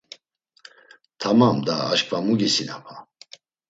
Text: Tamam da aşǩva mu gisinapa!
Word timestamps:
Tamam 1.19 1.57
da 1.67 1.75
aşǩva 1.91 2.19
mu 2.25 2.33
gisinapa! 2.39 2.95